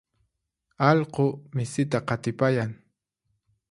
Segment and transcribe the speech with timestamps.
[0.89, 1.25] allqu
[1.55, 2.71] misita qatipayan.